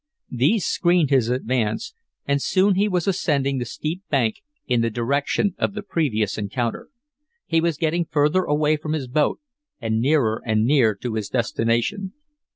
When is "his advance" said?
1.11-1.93